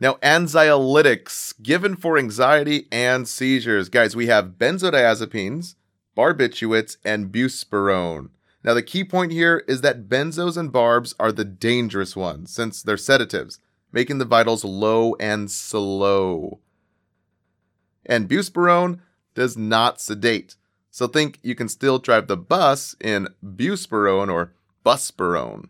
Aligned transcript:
Now, 0.00 0.14
anxiolytics 0.14 1.62
given 1.62 1.94
for 1.94 2.18
anxiety 2.18 2.88
and 2.90 3.28
seizures. 3.28 3.88
Guys, 3.88 4.16
we 4.16 4.26
have 4.26 4.58
benzodiazepines, 4.58 5.76
barbiturates, 6.16 6.96
and 7.04 7.30
buspirone. 7.30 8.30
Now, 8.64 8.74
the 8.74 8.82
key 8.82 9.04
point 9.04 9.30
here 9.30 9.62
is 9.68 9.82
that 9.82 10.08
benzos 10.08 10.56
and 10.56 10.72
barbs 10.72 11.14
are 11.20 11.30
the 11.30 11.44
dangerous 11.44 12.16
ones 12.16 12.50
since 12.50 12.82
they're 12.82 12.96
sedatives, 12.96 13.60
making 13.92 14.18
the 14.18 14.24
vitals 14.24 14.64
low 14.64 15.14
and 15.20 15.50
slow. 15.50 16.58
And 18.04 18.28
buspirone 18.28 19.00
does 19.34 19.56
not 19.56 20.00
sedate. 20.00 20.56
So 20.90 21.06
think 21.06 21.38
you 21.42 21.54
can 21.54 21.68
still 21.68 21.98
drive 21.98 22.26
the 22.26 22.36
bus 22.36 22.96
in 23.00 23.28
buspirone 23.44 24.32
or 24.32 24.52
buspirone. 24.84 25.68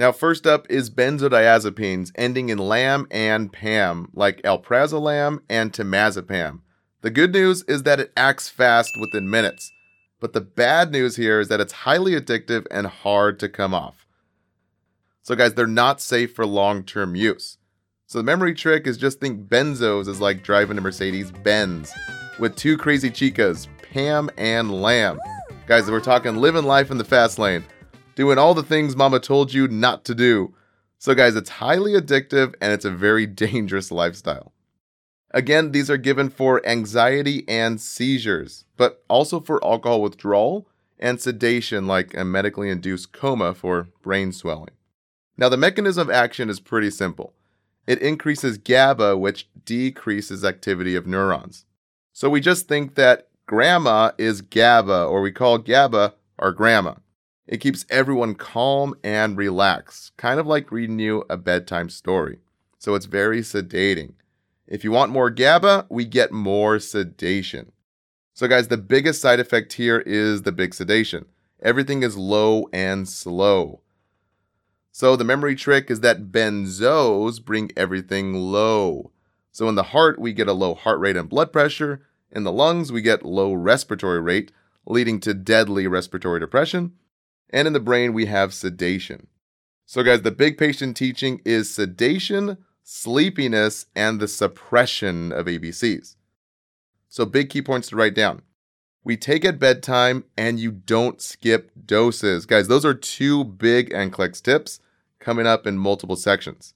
Now, 0.00 0.12
first 0.12 0.46
up 0.46 0.66
is 0.70 0.88
benzodiazepines 0.88 2.10
ending 2.14 2.48
in 2.48 2.56
lam 2.56 3.06
and 3.10 3.52
pam, 3.52 4.08
like 4.14 4.40
alprazolam 4.44 5.40
and 5.50 5.74
temazepam. 5.74 6.60
The 7.02 7.10
good 7.10 7.34
news 7.34 7.64
is 7.64 7.82
that 7.82 8.00
it 8.00 8.10
acts 8.16 8.48
fast 8.48 8.88
within 8.98 9.28
minutes, 9.28 9.70
but 10.18 10.32
the 10.32 10.40
bad 10.40 10.90
news 10.90 11.16
here 11.16 11.38
is 11.38 11.48
that 11.48 11.60
it's 11.60 11.84
highly 11.84 12.12
addictive 12.12 12.66
and 12.70 12.86
hard 12.86 13.38
to 13.40 13.48
come 13.50 13.74
off. 13.74 14.06
So, 15.22 15.34
guys, 15.34 15.52
they're 15.52 15.66
not 15.66 16.00
safe 16.00 16.34
for 16.34 16.46
long 16.46 16.82
term 16.82 17.14
use. 17.14 17.58
So, 18.06 18.20
the 18.20 18.24
memory 18.24 18.54
trick 18.54 18.86
is 18.86 18.96
just 18.96 19.20
think 19.20 19.50
benzos 19.50 20.08
is 20.08 20.18
like 20.18 20.42
driving 20.42 20.78
a 20.78 20.80
Mercedes 20.80 21.30
Benz 21.30 21.92
with 22.38 22.56
two 22.56 22.78
crazy 22.78 23.10
chicas, 23.10 23.68
Pam 23.92 24.30
and 24.38 24.80
Lam. 24.80 25.20
Guys, 25.66 25.90
we're 25.90 26.00
talking 26.00 26.36
living 26.36 26.64
life 26.64 26.90
in 26.90 26.96
the 26.96 27.04
fast 27.04 27.38
lane 27.38 27.66
doing 28.20 28.36
all 28.36 28.52
the 28.52 28.62
things 28.62 28.94
mama 28.94 29.18
told 29.18 29.54
you 29.54 29.66
not 29.66 30.04
to 30.04 30.14
do. 30.14 30.54
So, 30.98 31.14
guys, 31.14 31.36
it's 31.36 31.48
highly 31.48 31.92
addictive 31.92 32.54
and 32.60 32.70
it's 32.70 32.84
a 32.84 32.90
very 32.90 33.24
dangerous 33.46 33.90
lifestyle. 33.90 34.52
Again, 35.30 35.72
these 35.72 35.88
are 35.88 35.96
given 35.96 36.28
for 36.28 36.60
anxiety 36.66 37.48
and 37.48 37.80
seizures, 37.80 38.66
but 38.76 39.02
also 39.08 39.40
for 39.40 39.64
alcohol 39.64 40.02
withdrawal 40.02 40.68
and 40.98 41.18
sedation, 41.18 41.86
like 41.86 42.14
a 42.14 42.22
medically 42.22 42.68
induced 42.68 43.10
coma 43.10 43.54
for 43.54 43.88
brain 44.02 44.32
swelling. 44.32 44.74
Now, 45.38 45.48
the 45.48 45.56
mechanism 45.56 46.10
of 46.10 46.14
action 46.14 46.50
is 46.50 46.60
pretty 46.60 46.90
simple 46.90 47.32
it 47.86 48.02
increases 48.02 48.58
GABA, 48.58 49.16
which 49.16 49.48
decreases 49.64 50.44
activity 50.44 50.94
of 50.94 51.06
neurons. 51.06 51.64
So, 52.12 52.28
we 52.28 52.42
just 52.42 52.68
think 52.68 52.96
that 52.96 53.28
grandma 53.46 54.10
is 54.18 54.42
GABA, 54.42 55.06
or 55.06 55.22
we 55.22 55.32
call 55.32 55.56
GABA 55.56 56.12
our 56.38 56.52
grandma. 56.52 56.96
It 57.50 57.60
keeps 57.60 57.84
everyone 57.90 58.36
calm 58.36 58.94
and 59.02 59.36
relaxed, 59.36 60.16
kind 60.16 60.38
of 60.38 60.46
like 60.46 60.70
reading 60.70 61.00
you 61.00 61.24
a 61.28 61.36
bedtime 61.36 61.90
story. 61.90 62.38
So 62.78 62.94
it's 62.94 63.06
very 63.06 63.40
sedating. 63.40 64.12
If 64.68 64.84
you 64.84 64.92
want 64.92 65.10
more 65.10 65.30
GABA, 65.30 65.86
we 65.90 66.04
get 66.04 66.30
more 66.30 66.78
sedation. 66.78 67.72
So, 68.34 68.46
guys, 68.46 68.68
the 68.68 68.76
biggest 68.76 69.20
side 69.20 69.40
effect 69.40 69.72
here 69.72 69.98
is 69.98 70.42
the 70.42 70.52
big 70.52 70.74
sedation. 70.74 71.26
Everything 71.60 72.04
is 72.04 72.16
low 72.16 72.68
and 72.72 73.08
slow. 73.08 73.80
So, 74.92 75.16
the 75.16 75.24
memory 75.24 75.56
trick 75.56 75.90
is 75.90 76.00
that 76.00 76.30
benzos 76.30 77.44
bring 77.44 77.72
everything 77.76 78.32
low. 78.32 79.10
So, 79.50 79.68
in 79.68 79.74
the 79.74 79.82
heart, 79.82 80.20
we 80.20 80.32
get 80.32 80.46
a 80.46 80.52
low 80.52 80.74
heart 80.74 81.00
rate 81.00 81.16
and 81.16 81.28
blood 81.28 81.52
pressure. 81.52 82.06
In 82.30 82.44
the 82.44 82.52
lungs, 82.52 82.92
we 82.92 83.02
get 83.02 83.26
low 83.26 83.52
respiratory 83.52 84.20
rate, 84.20 84.52
leading 84.86 85.18
to 85.20 85.34
deadly 85.34 85.88
respiratory 85.88 86.38
depression. 86.38 86.92
And 87.52 87.66
in 87.66 87.72
the 87.72 87.80
brain, 87.80 88.12
we 88.12 88.26
have 88.26 88.54
sedation. 88.54 89.26
So, 89.86 90.02
guys, 90.04 90.22
the 90.22 90.30
big 90.30 90.56
patient 90.56 90.96
teaching 90.96 91.40
is 91.44 91.68
sedation, 91.68 92.58
sleepiness, 92.84 93.86
and 93.96 94.20
the 94.20 94.28
suppression 94.28 95.32
of 95.32 95.46
ABCs. 95.46 96.14
So, 97.08 97.26
big 97.26 97.50
key 97.50 97.60
points 97.60 97.88
to 97.88 97.96
write 97.96 98.14
down. 98.14 98.42
We 99.02 99.16
take 99.16 99.44
at 99.44 99.58
bedtime 99.58 100.24
and 100.36 100.60
you 100.60 100.70
don't 100.70 101.20
skip 101.20 101.72
doses. 101.86 102.46
Guys, 102.46 102.68
those 102.68 102.84
are 102.84 102.94
two 102.94 103.42
big 103.42 103.90
NCLEX 103.90 104.42
tips 104.42 104.78
coming 105.18 105.46
up 105.46 105.66
in 105.66 105.76
multiple 105.76 106.16
sections. 106.16 106.74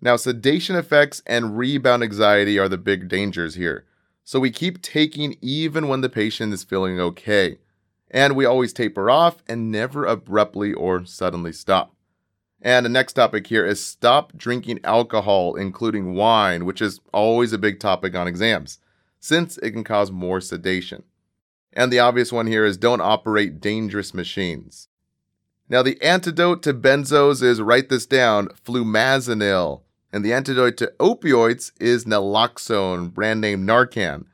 Now, 0.00 0.16
sedation 0.16 0.74
effects 0.74 1.22
and 1.26 1.56
rebound 1.56 2.02
anxiety 2.02 2.58
are 2.58 2.68
the 2.68 2.78
big 2.78 3.08
dangers 3.08 3.54
here. 3.54 3.84
So, 4.24 4.40
we 4.40 4.50
keep 4.50 4.82
taking 4.82 5.36
even 5.40 5.86
when 5.86 6.00
the 6.00 6.08
patient 6.08 6.52
is 6.52 6.64
feeling 6.64 6.98
okay. 6.98 7.58
And 8.10 8.36
we 8.36 8.44
always 8.44 8.72
taper 8.72 9.10
off 9.10 9.42
and 9.48 9.70
never 9.70 10.04
abruptly 10.04 10.72
or 10.72 11.04
suddenly 11.04 11.52
stop. 11.52 11.94
And 12.62 12.86
the 12.86 12.90
next 12.90 13.12
topic 13.14 13.46
here 13.46 13.66
is 13.66 13.84
stop 13.84 14.36
drinking 14.36 14.80
alcohol, 14.82 15.56
including 15.56 16.14
wine, 16.14 16.64
which 16.64 16.80
is 16.80 17.00
always 17.12 17.52
a 17.52 17.58
big 17.58 17.78
topic 17.80 18.14
on 18.14 18.26
exams, 18.26 18.78
since 19.20 19.58
it 19.58 19.72
can 19.72 19.84
cause 19.84 20.10
more 20.10 20.40
sedation. 20.40 21.02
And 21.72 21.92
the 21.92 21.98
obvious 21.98 22.32
one 22.32 22.46
here 22.46 22.64
is 22.64 22.78
don't 22.78 23.02
operate 23.02 23.60
dangerous 23.60 24.14
machines. 24.14 24.88
Now, 25.68 25.82
the 25.82 26.00
antidote 26.00 26.62
to 26.62 26.72
benzos 26.72 27.42
is 27.42 27.60
write 27.60 27.88
this 27.88 28.06
down 28.06 28.48
flumazenil. 28.64 29.82
And 30.12 30.24
the 30.24 30.32
antidote 30.32 30.76
to 30.78 30.92
opioids 30.98 31.72
is 31.78 32.04
naloxone, 32.04 33.12
brand 33.12 33.40
name 33.40 33.66
Narcan. 33.66 34.24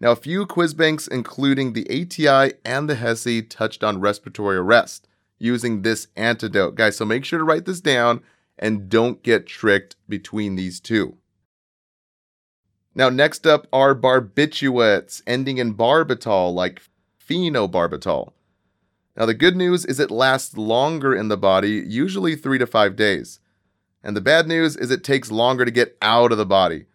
Now, 0.00 0.12
a 0.12 0.16
few 0.16 0.46
quiz 0.46 0.74
banks, 0.74 1.08
including 1.08 1.72
the 1.72 1.86
ATI 1.86 2.54
and 2.64 2.88
the 2.88 2.94
HESI, 2.94 3.48
touched 3.48 3.82
on 3.82 4.00
respiratory 4.00 4.56
arrest 4.56 5.08
using 5.38 5.82
this 5.82 6.06
antidote. 6.16 6.76
Guys, 6.76 6.96
so 6.96 7.04
make 7.04 7.24
sure 7.24 7.38
to 7.38 7.44
write 7.44 7.64
this 7.64 7.80
down 7.80 8.22
and 8.58 8.88
don't 8.88 9.22
get 9.22 9.46
tricked 9.46 9.96
between 10.08 10.56
these 10.56 10.80
two. 10.80 11.16
Now, 12.94 13.08
next 13.08 13.46
up 13.46 13.66
are 13.72 13.94
barbiturates 13.94 15.22
ending 15.26 15.58
in 15.58 15.74
barbital, 15.74 16.52
like 16.52 16.82
phenobarbital. 17.24 18.32
Now, 19.16 19.26
the 19.26 19.34
good 19.34 19.56
news 19.56 19.84
is 19.84 19.98
it 19.98 20.10
lasts 20.10 20.56
longer 20.56 21.14
in 21.14 21.28
the 21.28 21.36
body, 21.36 21.82
usually 21.86 22.36
three 22.36 22.58
to 22.58 22.66
five 22.66 22.94
days. 22.94 23.40
And 24.02 24.16
the 24.16 24.20
bad 24.20 24.46
news 24.46 24.76
is 24.76 24.92
it 24.92 25.02
takes 25.02 25.30
longer 25.30 25.64
to 25.64 25.70
get 25.72 25.96
out 26.00 26.30
of 26.30 26.38
the 26.38 26.46
body. 26.46 26.86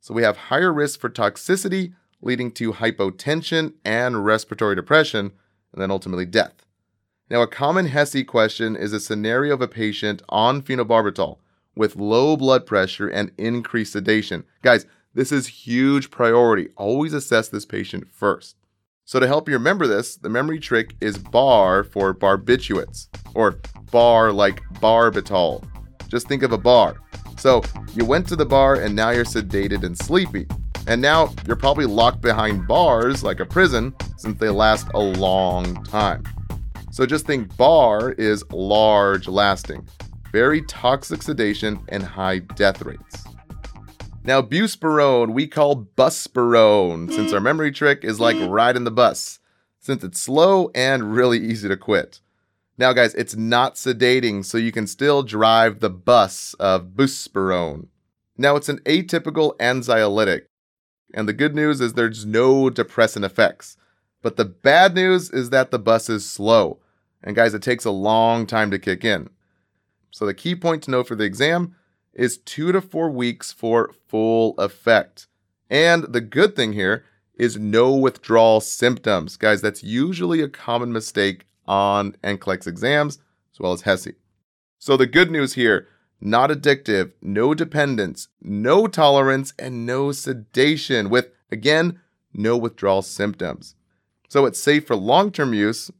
So 0.00 0.12
we 0.12 0.22
have 0.22 0.36
higher 0.36 0.72
risk 0.72 1.00
for 1.00 1.08
toxicity 1.08 1.94
leading 2.22 2.50
to 2.52 2.72
hypotension 2.72 3.74
and 3.84 4.24
respiratory 4.24 4.76
depression, 4.76 5.32
and 5.72 5.80
then 5.80 5.90
ultimately 5.90 6.26
death. 6.26 6.66
Now, 7.30 7.42
a 7.42 7.46
common 7.46 7.88
HESI 7.88 8.26
question 8.26 8.74
is 8.74 8.92
a 8.92 9.00
scenario 9.00 9.54
of 9.54 9.62
a 9.62 9.68
patient 9.68 10.22
on 10.28 10.62
phenobarbital 10.62 11.38
with 11.76 11.96
low 11.96 12.36
blood 12.36 12.66
pressure 12.66 13.08
and 13.08 13.30
increased 13.38 13.92
sedation. 13.92 14.44
Guys, 14.62 14.84
this 15.14 15.30
is 15.32 15.46
huge 15.46 16.10
priority. 16.10 16.68
Always 16.76 17.12
assess 17.12 17.48
this 17.48 17.64
patient 17.64 18.10
first. 18.10 18.56
So 19.04 19.18
to 19.18 19.26
help 19.26 19.48
you 19.48 19.54
remember 19.54 19.86
this, 19.86 20.16
the 20.16 20.28
memory 20.28 20.60
trick 20.60 20.94
is 21.00 21.18
BAR 21.18 21.82
for 21.82 22.14
barbiturates, 22.14 23.08
or 23.34 23.60
BAR 23.90 24.32
like 24.32 24.62
barbital. 24.74 25.64
Just 26.08 26.28
think 26.28 26.42
of 26.42 26.52
a 26.52 26.58
bar. 26.58 26.96
So 27.36 27.62
you 27.94 28.04
went 28.04 28.28
to 28.28 28.36
the 28.36 28.44
bar 28.44 28.74
and 28.74 28.94
now 28.94 29.10
you're 29.10 29.24
sedated 29.24 29.82
and 29.84 29.96
sleepy. 29.96 30.46
And 30.90 31.00
now 31.00 31.32
you're 31.46 31.54
probably 31.54 31.86
locked 31.86 32.20
behind 32.20 32.66
bars 32.66 33.22
like 33.22 33.38
a 33.38 33.46
prison 33.46 33.94
since 34.16 34.40
they 34.40 34.48
last 34.48 34.88
a 34.92 34.98
long 34.98 35.84
time. 35.84 36.24
So 36.90 37.06
just 37.06 37.26
think 37.26 37.56
bar 37.56 38.10
is 38.10 38.42
large 38.50 39.28
lasting, 39.28 39.86
very 40.32 40.62
toxic 40.62 41.22
sedation, 41.22 41.80
and 41.90 42.02
high 42.02 42.40
death 42.40 42.82
rates. 42.82 43.24
Now, 44.24 44.42
buspirone 44.42 45.32
we 45.32 45.46
call 45.46 45.86
buspirone 45.96 47.12
since 47.12 47.32
our 47.32 47.40
memory 47.40 47.70
trick 47.70 48.02
is 48.02 48.18
like 48.18 48.36
riding 48.50 48.82
the 48.82 48.90
bus, 48.90 49.38
since 49.78 50.02
it's 50.02 50.20
slow 50.20 50.72
and 50.74 51.14
really 51.14 51.38
easy 51.38 51.68
to 51.68 51.76
quit. 51.76 52.18
Now, 52.78 52.92
guys, 52.94 53.14
it's 53.14 53.36
not 53.36 53.76
sedating, 53.76 54.44
so 54.44 54.58
you 54.58 54.72
can 54.72 54.88
still 54.88 55.22
drive 55.22 55.78
the 55.78 55.88
bus 55.88 56.54
of 56.54 56.96
buspirone. 56.96 57.86
Now, 58.36 58.56
it's 58.56 58.68
an 58.68 58.80
atypical 58.80 59.56
anxiolytic, 59.58 60.46
and 61.14 61.28
the 61.28 61.32
good 61.32 61.54
news 61.54 61.80
is 61.80 61.92
there's 61.92 62.24
no 62.26 62.70
depressant 62.70 63.24
effects. 63.24 63.76
But 64.22 64.36
the 64.36 64.44
bad 64.44 64.94
news 64.94 65.30
is 65.30 65.50
that 65.50 65.70
the 65.70 65.78
bus 65.78 66.08
is 66.08 66.28
slow. 66.28 66.78
And 67.22 67.36
guys, 67.36 67.54
it 67.54 67.62
takes 67.62 67.84
a 67.84 67.90
long 67.90 68.46
time 68.46 68.70
to 68.70 68.78
kick 68.78 69.04
in. 69.04 69.30
So 70.10 70.26
the 70.26 70.34
key 70.34 70.54
point 70.54 70.82
to 70.84 70.90
know 70.90 71.04
for 71.04 71.14
the 71.14 71.24
exam 71.24 71.74
is 72.12 72.38
two 72.38 72.72
to 72.72 72.80
four 72.80 73.10
weeks 73.10 73.52
for 73.52 73.92
full 74.08 74.54
effect. 74.58 75.26
And 75.68 76.04
the 76.04 76.20
good 76.20 76.56
thing 76.56 76.72
here 76.72 77.04
is 77.34 77.56
no 77.56 77.94
withdrawal 77.94 78.60
symptoms. 78.60 79.36
Guys, 79.36 79.62
that's 79.62 79.82
usually 79.82 80.42
a 80.42 80.48
common 80.48 80.92
mistake 80.92 81.46
on 81.66 82.12
NCLEX 82.24 82.66
exams 82.66 83.18
as 83.52 83.60
well 83.60 83.72
as 83.72 83.82
HESI. 83.82 84.14
So 84.78 84.96
the 84.96 85.06
good 85.06 85.30
news 85.30 85.54
here 85.54 85.86
not 86.20 86.50
addictive, 86.50 87.12
no 87.22 87.54
dependence, 87.54 88.28
no 88.42 88.86
tolerance, 88.86 89.52
and 89.58 89.86
no 89.86 90.12
sedation, 90.12 91.10
with, 91.10 91.28
again, 91.50 92.00
no 92.32 92.56
withdrawal 92.56 93.02
symptoms. 93.02 93.74
So 94.28 94.46
it's 94.46 94.60
safe 94.60 94.86
for 94.86 94.96
long 94.96 95.32
term 95.32 95.54
use, 95.54 95.90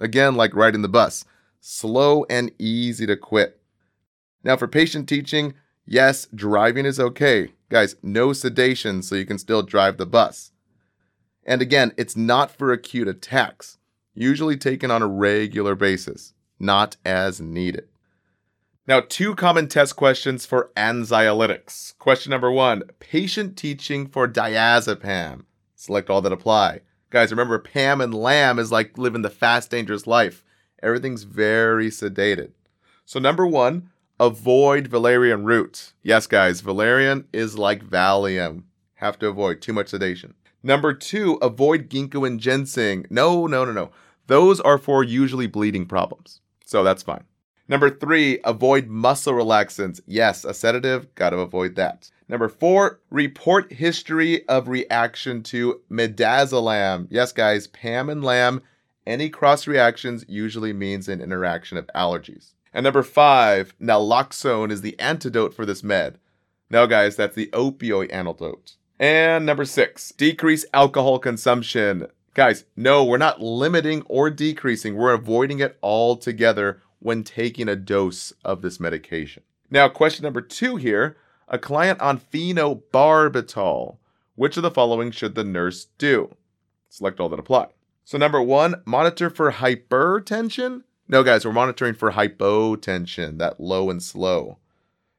again, 0.00 0.34
like 0.34 0.54
riding 0.54 0.82
the 0.82 0.88
bus, 0.88 1.24
slow 1.60 2.24
and 2.30 2.50
easy 2.58 3.06
to 3.06 3.16
quit. 3.16 3.60
Now, 4.42 4.56
for 4.56 4.68
patient 4.68 5.08
teaching, 5.08 5.54
Yes, 5.86 6.26
driving 6.34 6.86
is 6.86 6.98
okay. 6.98 7.52
Guys, 7.68 7.96
no 8.02 8.32
sedation 8.32 9.02
so 9.02 9.14
you 9.14 9.26
can 9.26 9.38
still 9.38 9.62
drive 9.62 9.98
the 9.98 10.06
bus. 10.06 10.52
And 11.44 11.60
again, 11.60 11.92
it's 11.98 12.16
not 12.16 12.50
for 12.50 12.72
acute 12.72 13.08
attacks, 13.08 13.78
usually 14.14 14.56
taken 14.56 14.90
on 14.90 15.02
a 15.02 15.06
regular 15.06 15.74
basis, 15.74 16.32
not 16.58 16.96
as 17.04 17.40
needed. 17.40 17.88
Now, 18.86 19.00
two 19.00 19.34
common 19.34 19.68
test 19.68 19.96
questions 19.96 20.44
for 20.44 20.70
anxiolytics. 20.76 21.96
Question 21.98 22.32
number 22.32 22.52
one 22.52 22.82
patient 23.00 23.56
teaching 23.56 24.06
for 24.06 24.28
diazepam. 24.28 25.44
Select 25.74 26.10
all 26.10 26.20
that 26.20 26.32
apply. 26.32 26.80
Guys, 27.08 27.30
remember, 27.30 27.58
Pam 27.58 28.02
and 28.02 28.12
Lam 28.12 28.58
is 28.58 28.70
like 28.70 28.98
living 28.98 29.22
the 29.22 29.30
fast, 29.30 29.70
dangerous 29.70 30.06
life. 30.06 30.44
Everything's 30.82 31.22
very 31.22 31.88
sedated. 31.88 32.50
So, 33.06 33.18
number 33.18 33.46
one, 33.46 33.88
avoid 34.20 34.88
valerian 34.88 35.44
root. 35.44 35.94
Yes, 36.02 36.26
guys, 36.26 36.60
valerian 36.60 37.26
is 37.32 37.56
like 37.56 37.86
Valium. 37.86 38.64
Have 38.96 39.18
to 39.20 39.28
avoid 39.28 39.62
too 39.62 39.72
much 39.72 39.88
sedation. 39.88 40.34
Number 40.62 40.92
two, 40.92 41.38
avoid 41.40 41.88
ginkgo 41.88 42.26
and 42.26 42.38
ginseng. 42.38 43.06
No, 43.08 43.46
no, 43.46 43.64
no, 43.64 43.72
no. 43.72 43.92
Those 44.26 44.60
are 44.60 44.76
for 44.76 45.02
usually 45.02 45.46
bleeding 45.46 45.86
problems. 45.86 46.42
So 46.66 46.84
that's 46.84 47.02
fine. 47.02 47.24
Number 47.66 47.88
three, 47.88 48.40
avoid 48.44 48.88
muscle 48.88 49.32
relaxants. 49.32 50.00
Yes, 50.06 50.44
a 50.44 50.52
sedative, 50.52 51.14
gotta 51.14 51.38
avoid 51.38 51.76
that. 51.76 52.10
Number 52.28 52.48
four, 52.48 53.00
report 53.10 53.72
history 53.72 54.46
of 54.48 54.68
reaction 54.68 55.42
to 55.44 55.80
midazolam. 55.90 57.06
Yes, 57.10 57.32
guys, 57.32 57.66
Pam 57.66 58.08
and 58.10 58.22
Lam, 58.22 58.62
any 59.06 59.28
cross 59.28 59.66
reactions 59.66 60.24
usually 60.28 60.72
means 60.72 61.08
an 61.08 61.20
interaction 61.20 61.76
of 61.78 61.86
allergies. 61.94 62.52
And 62.72 62.84
number 62.84 63.02
five, 63.02 63.74
naloxone 63.80 64.70
is 64.70 64.80
the 64.80 64.98
antidote 64.98 65.54
for 65.54 65.64
this 65.64 65.82
med. 65.82 66.18
No, 66.70 66.86
guys, 66.86 67.16
that's 67.16 67.36
the 67.36 67.48
opioid 67.52 68.12
antidote. 68.12 68.76
And 68.98 69.44
number 69.46 69.64
six, 69.64 70.10
decrease 70.12 70.64
alcohol 70.72 71.18
consumption. 71.18 72.06
Guys, 72.34 72.64
no, 72.74 73.04
we're 73.04 73.16
not 73.16 73.40
limiting 73.40 74.02
or 74.06 74.28
decreasing, 74.28 74.96
we're 74.96 75.12
avoiding 75.12 75.60
it 75.60 75.78
altogether 75.82 76.80
when 77.04 77.22
taking 77.22 77.68
a 77.68 77.76
dose 77.76 78.32
of 78.46 78.62
this 78.62 78.80
medication. 78.80 79.42
Now, 79.70 79.88
question 79.90 80.22
number 80.22 80.40
two 80.40 80.76
here 80.76 81.18
a 81.46 81.58
client 81.58 82.00
on 82.00 82.18
phenobarbital. 82.18 83.98
Which 84.36 84.56
of 84.56 84.62
the 84.62 84.70
following 84.70 85.10
should 85.10 85.34
the 85.34 85.44
nurse 85.44 85.88
do? 85.98 86.34
Select 86.88 87.20
all 87.20 87.28
that 87.28 87.38
apply. 87.38 87.68
So, 88.04 88.16
number 88.16 88.40
one, 88.40 88.82
monitor 88.86 89.28
for 89.28 89.52
hypertension. 89.52 90.84
No, 91.06 91.22
guys, 91.22 91.44
we're 91.44 91.52
monitoring 91.52 91.94
for 91.94 92.12
hypotension, 92.12 93.36
that 93.38 93.60
low 93.60 93.90
and 93.90 94.02
slow. 94.02 94.56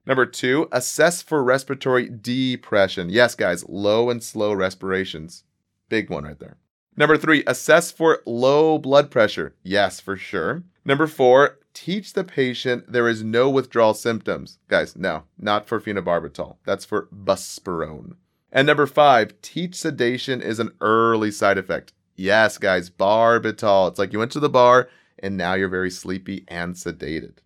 Number 0.08 0.26
two, 0.26 0.68
assess 0.72 1.22
for 1.22 1.44
respiratory 1.44 2.10
depression. 2.10 3.10
Yes, 3.10 3.36
guys, 3.36 3.64
low 3.70 4.10
and 4.10 4.24
slow 4.24 4.54
respirations. 4.54 5.44
Big 5.88 6.10
one 6.10 6.24
right 6.24 6.40
there. 6.40 6.58
Number 6.98 7.18
three, 7.18 7.44
assess 7.46 7.92
for 7.92 8.24
low 8.26 8.80
blood 8.80 9.12
pressure. 9.12 9.54
Yes, 9.62 10.00
for 10.00 10.18
sure. 10.18 10.64
Number 10.84 11.06
four, 11.06 11.60
teach 11.76 12.14
the 12.14 12.24
patient 12.24 12.92
there 12.92 13.08
is 13.08 13.22
no 13.24 13.50
withdrawal 13.50 13.94
symptoms. 13.94 14.58
Guys, 14.68 14.96
no, 14.96 15.26
not 15.38 15.68
for 15.68 15.80
phenobarbital. 15.80 16.56
That's 16.66 16.86
for 16.86 17.08
buspirone. 17.14 18.16
And 18.52 18.66
number 18.66 18.88
five, 18.88 19.40
teach 19.42 19.76
sedation 19.76 20.42
is 20.42 20.60
an 20.60 20.72
early 20.82 21.30
side 21.30 21.60
effect. 21.60 21.94
Yes, 22.16 22.58
guys, 22.58 22.90
barbital. 22.90 23.90
It's 23.90 24.00
like 24.00 24.14
you 24.14 24.20
went 24.20 24.32
to 24.32 24.40
the 24.40 24.50
bar 24.50 24.90
and 25.20 25.38
now 25.38 25.54
you're 25.54 25.70
very 25.70 25.92
sleepy 25.92 26.46
and 26.48 26.74
sedated. 26.74 27.40